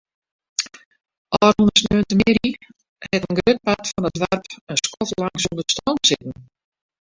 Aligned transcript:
Ofrûne 1.43 1.73
sneontemiddei 1.79 2.51
hat 3.11 3.25
in 3.27 3.35
grut 3.39 3.59
part 3.65 3.85
fan 3.91 4.07
it 4.09 4.15
doarp 4.19 4.43
in 4.69 4.77
skoftlang 4.85 5.35
sonder 5.43 5.65
stroom 5.73 5.99
sitten. 6.09 6.33